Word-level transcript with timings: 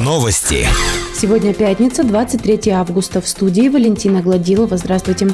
Новости. 0.00 0.66
Сегодня 1.14 1.54
пятница, 1.54 2.02
23 2.02 2.72
августа. 2.72 3.20
В 3.20 3.28
студии 3.28 3.68
Валентина 3.68 4.20
Гладилова. 4.20 4.76
Здравствуйте. 4.76 5.28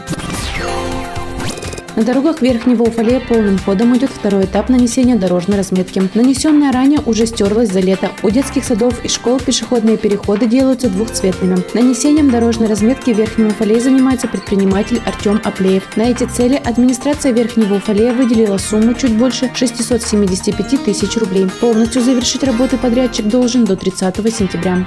На 1.98 2.04
дорогах 2.04 2.42
Верхнего 2.42 2.84
Уфалея 2.84 3.18
полным 3.18 3.58
ходом 3.58 3.96
идет 3.96 4.10
второй 4.10 4.44
этап 4.44 4.68
нанесения 4.68 5.16
дорожной 5.16 5.58
разметки. 5.58 6.00
Нанесенная 6.14 6.70
ранее 6.70 7.00
уже 7.04 7.26
стерлась 7.26 7.72
за 7.72 7.80
лето. 7.80 8.12
У 8.22 8.30
детских 8.30 8.62
садов 8.64 9.04
и 9.04 9.08
школ 9.08 9.40
пешеходные 9.40 9.96
переходы 9.96 10.46
делаются 10.46 10.88
двухцветными. 10.88 11.56
Нанесением 11.74 12.30
дорожной 12.30 12.68
разметки 12.68 13.12
в 13.12 13.18
Верхнем 13.18 13.48
Уфалее 13.48 13.80
занимается 13.80 14.28
предприниматель 14.28 15.02
Артем 15.06 15.40
Аплеев. 15.42 15.96
На 15.96 16.02
эти 16.02 16.22
цели 16.22 16.54
администрация 16.64 17.32
Верхнего 17.32 17.74
Уфалея 17.74 18.12
выделила 18.12 18.58
сумму 18.58 18.94
чуть 18.94 19.18
больше 19.18 19.50
675 19.52 20.84
тысяч 20.84 21.16
рублей. 21.16 21.48
Полностью 21.60 22.00
завершить 22.00 22.44
работы 22.44 22.78
подрядчик 22.78 23.26
должен 23.26 23.64
до 23.64 23.74
30 23.74 24.14
сентября. 24.32 24.86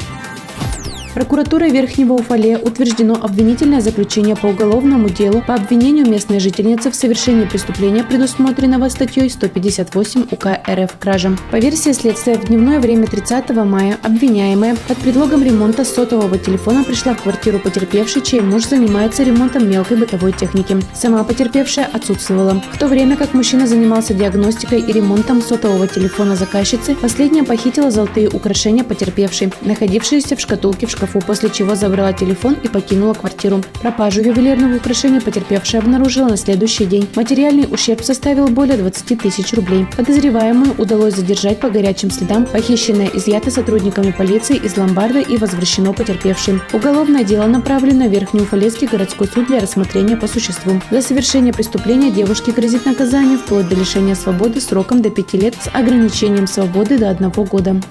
Прокуратурой 1.14 1.72
Верхнего 1.72 2.14
Уфалея 2.14 2.58
утверждено 2.58 3.20
обвинительное 3.22 3.82
заключение 3.82 4.38
по 4.38 4.48
уголовному 4.48 5.10
делу 5.10 5.44
по 5.46 5.56
обвинению 5.56 6.08
местной 6.08 6.40
жительницы 6.40 6.90
в 6.90 6.96
совершении 6.96 7.44
преступления, 7.44 8.06
предусмотренного 8.06 8.88
статьей 8.88 9.30
158 9.30 10.28
УК 10.32 10.48
РФ 10.70 10.98
«Кража». 11.00 11.36
По 11.52 11.58
версии 11.58 11.92
следствия, 11.92 12.36
в 12.36 12.46
дневное 12.46 12.80
время 12.80 13.08
30 13.08 13.50
мая 13.66 13.98
обвиняемая 14.02 14.78
под 14.88 14.98
предлогом 15.00 15.44
ремонта 15.44 15.84
сотового 15.84 16.38
телефона 16.38 16.86
пришла 16.86 17.14
в 17.14 17.24
квартиру 17.24 17.60
потерпевшей, 17.60 18.22
чей 18.22 18.40
муж 18.40 18.64
занимается 18.64 19.24
ремонтом 19.24 19.70
мелкой 19.70 19.98
бытовой 19.98 20.32
техники. 20.32 20.78
Сама 20.94 21.26
потерпевшая 21.26 21.90
отсутствовала. 21.92 22.64
В 22.72 22.78
то 22.78 22.88
время 22.88 23.18
как 23.18 23.34
мужчина 23.34 23.68
занимался 23.68 24.14
диагностикой 24.14 24.80
и 24.80 24.94
ремонтом 24.94 25.42
сотового 25.42 25.90
телефона 25.90 26.38
заказчицы, 26.38 26.96
последняя 26.96 27.44
похитила 27.44 27.92
золотые 27.92 28.30
украшения 28.30 28.86
потерпевшей, 28.86 29.52
находившиеся 29.62 30.38
в 30.38 30.40
шкатулке 30.40 30.88
в 30.88 30.92
шкафу 30.92 31.01
шкафу, 31.02 31.20
после 31.20 31.50
чего 31.50 31.76
забрала 31.76 32.14
телефон 32.14 32.56
и 32.64 32.68
покинула 32.68 33.14
квартиру. 33.14 33.62
Пропажу 33.82 34.22
ювелирного 34.22 34.76
украшения 34.76 35.20
потерпевшая 35.20 35.82
обнаружила 35.82 36.30
на 36.30 36.38
следующий 36.38 36.86
день. 36.86 37.08
Материальный 37.16 37.68
ущерб 37.72 38.04
составил 38.04 38.48
более 38.48 38.78
20 38.78 39.20
тысяч 39.20 39.54
рублей. 39.54 39.88
Подозреваемую 39.98 40.76
удалось 40.78 41.16
задержать 41.16 41.60
по 41.60 41.70
горячим 41.70 42.12
следам. 42.12 42.46
Похищенное 42.46 43.10
изъято 43.14 43.50
сотрудниками 43.50 44.12
полиции 44.12 44.58
из 44.58 44.78
ломбарда 44.78 45.20
и 45.20 45.38
возвращено 45.38 45.94
потерпевшим. 45.94 46.62
Уголовное 46.74 47.24
дело 47.24 47.48
направлено 47.48 48.08
в 48.08 48.12
Верхнеуфалейский 48.12 48.88
городской 48.88 49.28
суд 49.28 49.48
для 49.48 49.60
рассмотрения 49.60 50.18
по 50.18 50.28
существу. 50.28 50.74
За 50.92 51.02
совершение 51.02 51.54
преступления 51.54 52.12
девушке 52.12 52.52
грозит 52.52 52.86
наказание 52.86 53.38
вплоть 53.38 53.68
до 53.68 53.76
лишения 53.76 54.16
свободы 54.16 54.62
сроком 54.62 55.02
до 55.02 55.10
5 55.10 55.34
лет 55.34 55.56
с 55.56 55.70
ограничением 55.74 56.48
свободы 56.48 56.98
до 56.98 57.10
1 57.10 57.30
года. 57.32 57.82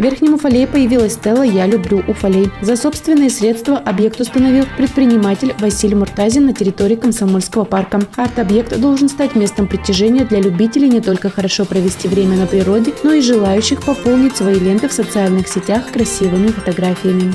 В 0.00 0.02
Верхнем 0.02 0.32
Уфалее 0.32 0.66
появилась 0.66 1.12
стела 1.12 1.42
«Я 1.42 1.66
люблю 1.66 2.02
Уфалей». 2.08 2.50
За 2.62 2.74
собственные 2.74 3.28
средства 3.28 3.76
объект 3.76 4.18
установил 4.18 4.64
предприниматель 4.78 5.54
Василий 5.58 5.94
Муртазин 5.94 6.46
на 6.46 6.54
территории 6.54 6.96
Комсомольского 6.96 7.64
парка. 7.64 8.00
Арт-объект 8.16 8.80
должен 8.80 9.10
стать 9.10 9.34
местом 9.34 9.66
притяжения 9.66 10.24
для 10.24 10.40
любителей 10.40 10.88
не 10.88 11.02
только 11.02 11.28
хорошо 11.28 11.66
провести 11.66 12.08
время 12.08 12.38
на 12.38 12.46
природе, 12.46 12.94
но 13.02 13.12
и 13.12 13.20
желающих 13.20 13.82
пополнить 13.82 14.34
свои 14.34 14.58
ленты 14.58 14.88
в 14.88 14.92
социальных 14.94 15.48
сетях 15.48 15.92
красивыми 15.92 16.46
фотографиями. 16.46 17.34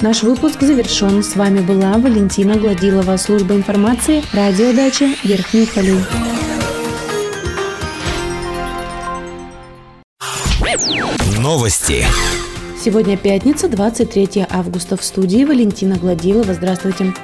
Наш 0.00 0.24
выпуск 0.24 0.60
завершен. 0.60 1.22
С 1.22 1.36
вами 1.36 1.60
была 1.60 1.92
Валентина 1.98 2.56
Гладилова, 2.56 3.16
служба 3.16 3.54
информации, 3.54 4.24
радиодача 4.32 5.08
Верхний 5.22 5.62
Уфалей. 5.62 6.00
Новости. 11.40 12.04
Сегодня 12.82 13.16
пятница, 13.16 13.68
23 13.68 14.46
августа. 14.50 14.96
В 14.96 15.04
студии 15.04 15.44
Валентина 15.44 15.96
Гладилова. 15.96 16.52
Здравствуйте. 16.52 17.14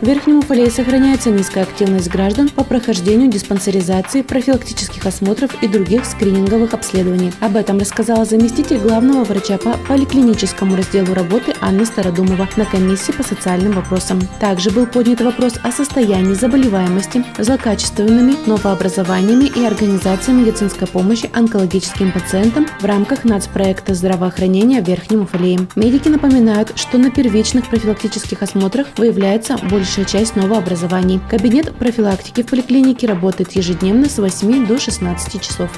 В 0.00 0.06
Верхнем 0.06 0.38
Уфалее 0.38 0.70
сохраняется 0.70 1.28
низкая 1.28 1.64
активность 1.64 2.08
граждан 2.08 2.48
по 2.50 2.62
прохождению 2.62 3.28
диспансеризации, 3.32 4.22
профилактических 4.22 5.04
осмотров 5.04 5.60
и 5.60 5.66
других 5.66 6.04
скрининговых 6.04 6.72
обследований. 6.72 7.32
Об 7.40 7.56
этом 7.56 7.80
рассказала 7.80 8.24
заместитель 8.24 8.78
главного 8.78 9.24
врача 9.24 9.58
по 9.58 9.76
поликлиническому 9.88 10.76
разделу 10.76 11.14
работы 11.14 11.52
Анна 11.60 11.84
Стародумова 11.84 12.48
на 12.56 12.64
комиссии 12.64 13.10
по 13.10 13.24
социальным 13.24 13.72
вопросам. 13.72 14.20
Также 14.38 14.70
был 14.70 14.86
поднят 14.86 15.20
вопрос 15.20 15.54
о 15.64 15.72
состоянии 15.72 16.34
заболеваемости 16.34 17.24
злокачественными 17.36 18.36
новообразованиями 18.46 19.46
и 19.46 19.64
организацией 19.64 20.36
медицинской 20.36 20.86
помощи 20.86 21.28
онкологическим 21.32 22.12
пациентам 22.12 22.68
в 22.80 22.84
рамках 22.84 23.24
нацпроекта 23.24 23.94
здравоохранения 23.94 24.80
в 24.80 24.86
Верхнем 24.86 25.22
Уфалее. 25.22 25.66
Медики 25.74 26.08
напоминают, 26.08 26.78
что 26.78 26.98
на 26.98 27.10
первичных 27.10 27.68
профилактических 27.68 28.40
осмотрах 28.42 28.86
выявляется 28.96 29.58
больше 29.58 29.87
большая 29.88 30.04
часть 30.04 30.36
новообразований. 30.36 31.18
Кабинет 31.30 31.74
профилактики 31.74 32.42
в 32.42 32.46
поликлинике 32.46 33.06
работает 33.06 33.52
ежедневно 33.52 34.10
с 34.10 34.18
8 34.18 34.66
до 34.66 34.78
16 34.78 35.40
часов. 35.40 35.70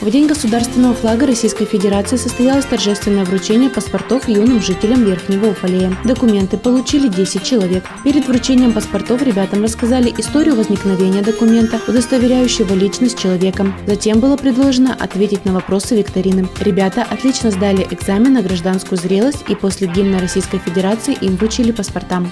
В 0.00 0.10
День 0.10 0.26
государственного 0.26 0.94
флага 0.94 1.26
Российской 1.26 1.66
Федерации 1.66 2.16
состоялось 2.16 2.64
торжественное 2.64 3.26
вручение 3.26 3.68
паспортов 3.68 4.26
юным 4.26 4.62
жителям 4.62 5.04
Верхнего 5.04 5.48
Уфалея. 5.48 5.94
Документы 6.04 6.56
получили 6.56 7.08
10 7.08 7.42
человек. 7.42 7.84
Перед 8.04 8.26
вручением 8.26 8.72
паспортов 8.72 9.20
ребятам 9.20 9.62
рассказали 9.62 10.12
историю 10.16 10.56
возникновения 10.56 11.20
документа, 11.20 11.78
удостоверяющего 11.86 12.72
личность 12.72 13.18
человека. 13.18 13.66
Затем 13.86 14.20
было 14.20 14.38
предложено 14.38 14.94
ответить 14.98 15.44
на 15.44 15.52
вопросы 15.52 15.94
викторины. 15.94 16.48
Ребята 16.58 17.02
отлично 17.02 17.50
сдали 17.50 17.86
экзамен 17.90 18.32
на 18.32 18.40
гражданскую 18.40 18.98
зрелость 18.98 19.44
и 19.48 19.54
после 19.54 19.88
гимна 19.88 20.20
Российской 20.20 20.58
Федерации 20.58 21.14
им 21.20 21.36
вручили 21.36 21.70
паспорта 21.70 22.22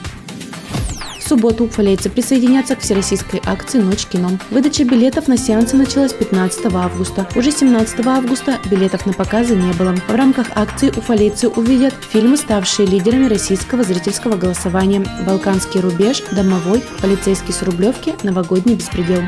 субботу 1.23 1.65
уфалейцы 1.65 2.11
присоединятся 2.11 2.77
к 2.77 2.81
всероссийской 2.81 3.41
акции 3.45 3.79
«Ночь 3.79 4.07
кино». 4.07 4.31
Выдача 4.51 4.85
билетов 4.85 5.29
на 5.29 5.37
сеансы 5.37 5.77
началась 5.77 6.13
15 6.13 6.67
августа. 6.67 7.29
Уже 7.35 7.51
17 7.51 8.07
августа 8.07 8.59
билетов 8.71 9.07
на 9.07 9.13
показы 9.13 9.55
не 9.55 9.73
было. 9.73 9.95
В 10.09 10.15
рамках 10.15 10.49
акции 10.55 10.91
уфалейцы 10.91 11.49
увидят 11.49 11.95
фильмы, 12.11 12.37
ставшие 12.37 12.87
лидерами 12.87 13.29
российского 13.29 13.83
зрительского 13.83 14.37
голосования 14.37 15.05
«Балканский 15.27 15.81
рубеж», 15.81 16.23
«Домовой», 16.33 16.83
«Полицейский 17.01 17.53
с 17.53 17.63
Рублевки», 17.63 18.15
«Новогодний 18.23 18.75
беспредел». 18.75 19.23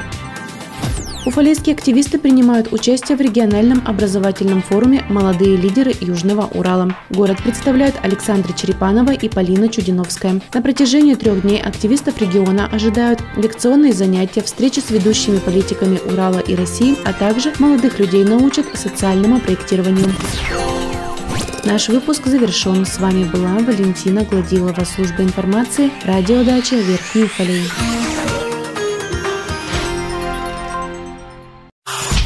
Уфалейские 1.27 1.75
активисты 1.75 2.19
принимают 2.19 2.71
участие 2.71 3.17
в 3.17 3.21
региональном 3.23 3.83
образовательном 3.87 4.61
форуме 4.61 5.03
«Молодые 5.09 5.57
лидеры 5.57 5.95
Южного 6.01 6.47
Урала». 6.53 6.95
Город 7.09 7.39
представляют 7.43 7.95
Александра 8.03 8.53
Черепанова 8.53 9.13
и 9.13 9.31
Полина 9.31 9.71
Чудиновская. 9.71 10.43
На 10.53 10.61
протяжении 10.61 11.15
трех 11.15 11.41
дней 11.41 11.63
активистов 11.63 12.21
региона 12.21 12.69
ожидают 12.71 13.21
лекционные 13.37 13.95
занятия, 13.95 14.43
встречи 14.43 14.81
с 14.81 14.91
ведущими 14.91 15.39
политиками 15.39 15.99
Урала 16.13 16.41
и 16.41 16.55
России, 16.55 16.99
а 17.07 17.15
также 17.15 17.55
молодых 17.59 17.99
людей 17.99 18.23
научат 18.25 18.67
социальному 18.75 19.41
проектированию. 19.41 20.13
Наш 21.65 21.89
выпуск 21.89 22.27
завершен. 22.27 22.85
С 22.85 22.99
вами 22.99 23.25
была 23.25 23.55
Валентина 23.61 24.25
Гладилова, 24.25 24.85
служба 24.85 25.23
информации, 25.23 25.91
радиодача 26.05 26.77
Верхний 26.77 27.25
Уфалей. 27.25 27.63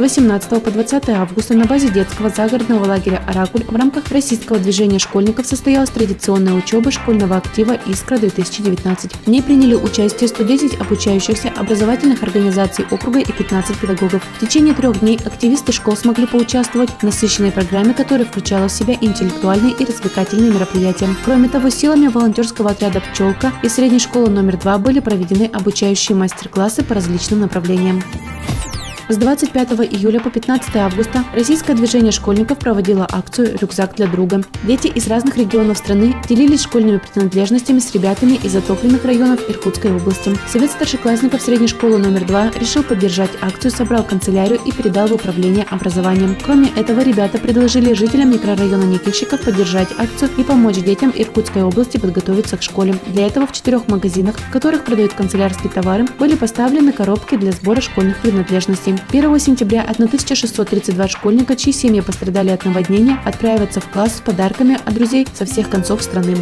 18 0.00 0.62
по 0.62 0.70
20 0.70 1.10
августа 1.10 1.54
на 1.54 1.66
базе 1.66 1.90
детского 1.90 2.30
загородного 2.30 2.86
лагеря 2.86 3.22
«Оракуль» 3.28 3.64
в 3.64 3.76
рамках 3.76 4.10
российского 4.10 4.58
движения 4.58 4.98
школьников 4.98 5.46
состоялась 5.46 5.90
традиционная 5.90 6.54
учеба 6.54 6.90
школьного 6.90 7.36
актива 7.36 7.76
«Искра-2019». 7.86 9.12
В 9.26 9.28
ней 9.28 9.42
приняли 9.42 9.74
участие 9.74 10.28
110 10.28 10.80
обучающихся 10.80 11.52
образовательных 11.54 12.22
организаций 12.22 12.86
округа 12.90 13.18
и 13.18 13.30
15 13.30 13.78
педагогов. 13.78 14.22
В 14.38 14.40
течение 14.40 14.74
трех 14.74 15.00
дней 15.00 15.20
активисты 15.22 15.72
школ 15.72 15.96
смогли 15.96 16.26
поучаствовать 16.26 16.90
в 16.90 17.02
насыщенной 17.02 17.52
программе, 17.52 17.92
которая 17.92 18.24
включала 18.24 18.68
в 18.68 18.72
себя 18.72 18.96
интеллектуальные 18.98 19.74
и 19.78 19.84
развлекательные 19.84 20.50
мероприятия. 20.50 21.08
Кроме 21.26 21.50
того, 21.50 21.68
силами 21.68 22.08
волонтерского 22.08 22.70
отряда 22.70 23.02
«Пчелка» 23.12 23.52
и 23.62 23.68
средней 23.68 23.98
школы 23.98 24.30
номер 24.30 24.56
два 24.56 24.78
были 24.78 25.00
проведены 25.00 25.50
обучающие 25.52 26.16
мастер-классы 26.16 26.82
по 26.82 26.94
различным 26.94 27.40
направлениям. 27.40 28.02
С 29.10 29.16
25 29.16 29.72
июля 29.92 30.20
по 30.20 30.30
15 30.30 30.76
августа 30.76 31.24
российское 31.34 31.74
движение 31.74 32.12
школьников 32.12 32.60
проводило 32.60 33.08
акцию 33.10 33.58
«Рюкзак 33.60 33.96
для 33.96 34.06
друга». 34.06 34.44
Дети 34.62 34.86
из 34.86 35.08
разных 35.08 35.36
регионов 35.36 35.78
страны 35.78 36.14
делились 36.28 36.62
школьными 36.62 36.98
принадлежностями 37.12 37.80
с 37.80 37.92
ребятами 37.92 38.34
из 38.34 38.52
затопленных 38.52 39.04
районов 39.04 39.40
Иркутской 39.50 39.92
области. 39.92 40.38
Совет 40.46 40.70
старшеклассников 40.70 41.42
средней 41.42 41.66
школы 41.66 41.98
номер 41.98 42.24
два 42.24 42.52
решил 42.60 42.84
поддержать 42.84 43.32
акцию, 43.40 43.72
собрал 43.72 44.04
канцелярию 44.04 44.60
и 44.64 44.70
передал 44.70 45.08
в 45.08 45.14
управление 45.14 45.66
образованием. 45.68 46.36
Кроме 46.40 46.68
этого, 46.76 47.00
ребята 47.00 47.38
предложили 47.38 47.94
жителям 47.94 48.30
микрорайона 48.30 48.84
Никельщиков 48.84 49.40
поддержать 49.40 49.88
акцию 49.98 50.30
и 50.36 50.44
помочь 50.44 50.76
детям 50.76 51.12
Иркутской 51.12 51.64
области 51.64 51.98
подготовиться 51.98 52.56
к 52.56 52.62
школе. 52.62 52.94
Для 53.08 53.26
этого 53.26 53.48
в 53.48 53.52
четырех 53.52 53.88
магазинах, 53.88 54.36
в 54.38 54.52
которых 54.52 54.84
продают 54.84 55.14
канцелярские 55.14 55.72
товары, 55.72 56.06
были 56.20 56.36
поставлены 56.36 56.92
коробки 56.92 57.34
для 57.34 57.50
сбора 57.50 57.80
школьных 57.80 58.18
принадлежностей. 58.18 58.99
1 59.08 59.38
сентября 59.38 59.82
1632 59.82 61.08
школьника, 61.08 61.56
чьи 61.56 61.72
семьи 61.72 62.00
пострадали 62.00 62.50
от 62.50 62.64
наводнения, 62.64 63.20
отправятся 63.24 63.80
в 63.80 63.88
класс 63.88 64.16
с 64.16 64.20
подарками 64.20 64.78
от 64.84 64.94
друзей 64.94 65.26
со 65.34 65.44
всех 65.44 65.68
концов 65.70 66.02
страны. 66.02 66.36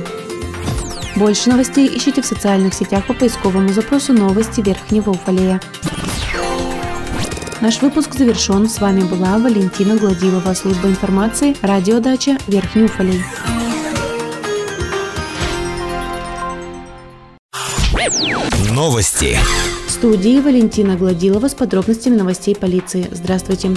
Больше 1.17 1.49
новостей 1.51 1.89
ищите 1.97 2.23
в 2.23 2.27
социальных 2.27 2.75
сетях 2.75 3.07
по 3.07 3.15
поисковому 3.15 3.71
запросу 3.71 4.13
«Новости 4.13 4.61
Верхнего 4.61 5.11
Уфалея». 5.11 5.61
Наш 7.61 7.83
выпуск 7.83 8.15
завершен. 8.15 8.69
С 8.69 8.81
вами 8.81 9.01
была 9.01 9.37
Валентина 9.39 9.97
Гладилова, 9.97 10.55
служба 10.55 10.89
информации, 10.89 11.57
радиодача 11.61 12.39
Верхний 12.47 12.85
Уфалей. 12.85 13.21
Новости. 18.71 19.39
Студии 19.99 20.39
Валентина 20.39 20.95
Гладилова 20.95 21.49
с 21.49 21.55
подробностями 21.55 22.15
новостей 22.15 22.55
полиции. 22.55 23.09
Здравствуйте. 23.11 23.71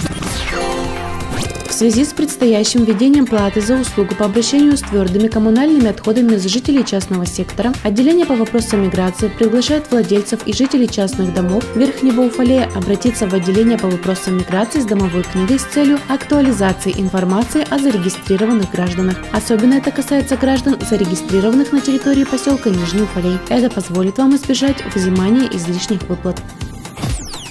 Связи 1.82 2.04
с 2.04 2.12
предстоящим 2.12 2.84
введением 2.84 3.26
платы 3.26 3.60
за 3.60 3.74
услугу 3.74 4.14
по 4.14 4.26
обращению 4.26 4.76
с 4.76 4.82
твердыми 4.82 5.26
коммунальными 5.26 5.88
отходами 5.88 6.36
за 6.36 6.48
жителей 6.48 6.84
частного 6.84 7.26
сектора, 7.26 7.72
отделение 7.82 8.24
по 8.24 8.36
вопросам 8.36 8.84
миграции 8.84 9.26
приглашает 9.26 9.90
владельцев 9.90 10.46
и 10.46 10.52
жителей 10.52 10.86
частных 10.86 11.34
домов 11.34 11.64
Верхнего 11.74 12.20
Уфалея 12.20 12.70
обратиться 12.76 13.26
в 13.26 13.34
отделение 13.34 13.78
по 13.78 13.88
вопросам 13.88 14.38
миграции 14.38 14.78
с 14.78 14.84
домовой 14.84 15.24
книгой 15.24 15.58
с 15.58 15.64
целью 15.64 15.98
актуализации 16.06 16.94
информации 16.96 17.66
о 17.68 17.80
зарегистрированных 17.80 18.70
гражданах. 18.70 19.16
Особенно 19.32 19.74
это 19.74 19.90
касается 19.90 20.36
граждан, 20.36 20.78
зарегистрированных 20.88 21.72
на 21.72 21.80
территории 21.80 22.22
поселка 22.22 22.70
Нижний 22.70 23.02
Уфалей. 23.02 23.38
Это 23.48 23.68
позволит 23.68 24.18
вам 24.18 24.36
избежать 24.36 24.84
взимания 24.94 25.48
излишних 25.50 26.00
выплат. 26.08 26.40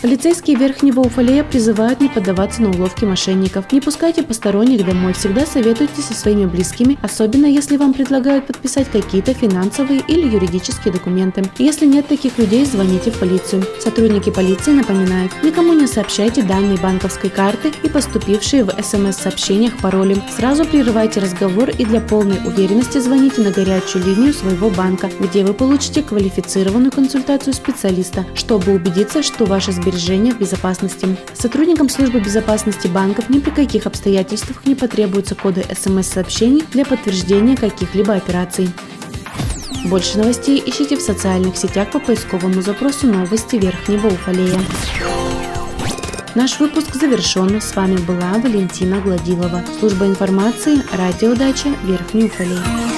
Полицейские 0.01 0.57
Верхнего 0.57 1.01
Уфалея 1.01 1.44
призывают 1.44 2.01
не 2.01 2.09
поддаваться 2.09 2.63
на 2.63 2.71
уловки 2.71 3.06
мошенников. 3.06 3.71
Не 3.71 3.81
пускайте 3.81 4.24
посторонних 4.24 4.83
домой, 4.83 5.13
всегда 5.13 5.45
советуйтесь 5.45 6.06
со 6.06 6.15
своими 6.15 6.45
близкими, 6.45 6.98
особенно 7.03 7.45
если 7.45 7.77
вам 7.77 7.94
предлагают 7.94 8.48
подписать 8.48 8.89
какие-то 8.89 9.36
финансовые 9.36 10.01
или 10.07 10.27
юридические 10.27 10.92
документы. 10.92 11.44
Если 11.59 11.86
нет 11.86 12.07
таких 12.07 12.39
людей, 12.39 12.65
звоните 12.65 13.12
в 13.12 13.19
полицию. 13.19 13.63
Сотрудники 13.80 14.31
полиции 14.31 14.71
напоминают, 14.71 15.31
никому 15.44 15.74
не 15.74 15.86
сообщайте 15.86 16.42
данные 16.42 16.80
банковской 16.80 17.30
карты 17.30 17.71
и 17.83 17.88
поступившие 17.88 18.63
в 18.63 18.71
смс-сообщениях 18.81 19.77
пароли. 19.77 20.18
Сразу 20.36 20.65
прерывайте 20.65 21.19
разговор 21.19 21.69
и 21.69 21.86
для 21.86 22.01
полной 22.01 22.39
уверенности 22.44 22.98
звоните 22.98 23.42
на 23.42 23.51
горячую 23.51 24.03
линию 24.03 24.33
своего 24.33 24.71
банка, 24.71 25.12
где 25.19 25.44
вы 25.45 25.53
получите 25.53 26.01
квалифицированную 26.01 26.92
консультацию 26.92 27.53
специалиста, 27.53 28.25
чтобы 28.33 28.74
убедиться, 28.74 29.21
что 29.21 29.45
ваши 29.45 29.71
сбережения 29.71 29.91
в 29.92 30.40
безопасности. 30.40 31.18
Сотрудникам 31.34 31.90
службы 31.90 32.20
безопасности 32.20 32.88
банков 32.88 33.30
ни 33.30 33.40
при 33.40 33.52
каких 33.52 33.86
обстоятельствах 33.86 34.66
не 34.66 34.76
потребуются 34.76 35.36
коды 35.36 35.64
смс-сообщений 35.74 36.64
для 36.72 36.86
подтверждения 36.86 37.56
каких-либо 37.56 38.14
операций. 38.14 38.70
Больше 39.86 40.18
новостей 40.18 40.62
ищите 40.66 40.96
в 40.96 41.02
социальных 41.02 41.58
сетях 41.58 41.92
по 41.92 42.00
поисковому 42.00 42.62
запросу 42.62 43.08
«Новости 43.08 43.56
Верхнего 43.56 44.08
Уфалея». 44.08 44.60
Наш 46.34 46.60
выпуск 46.60 46.96
завершен. 46.96 47.60
С 47.60 47.76
вами 47.76 47.98
была 47.98 48.34
Валентина 48.42 49.02
Гладилова. 49.02 49.64
Служба 49.80 50.06
информации, 50.06 50.82
радиодача 50.94 51.70
Верхний 51.84 52.26
Уфалей. 52.26 52.91